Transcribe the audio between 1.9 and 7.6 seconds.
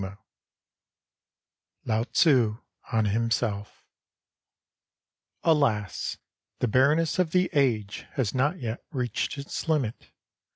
LAO TZU ON HIMSELF ALAS! the barrenness of the